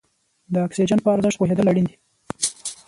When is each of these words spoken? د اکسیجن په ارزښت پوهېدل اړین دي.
د 0.53 0.55
اکسیجن 0.65 0.99
په 1.03 1.09
ارزښت 1.15 1.37
پوهېدل 1.39 1.65
اړین 1.71 1.85
دي. 1.89 1.95